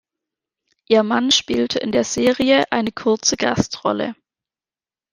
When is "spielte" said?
1.29-1.77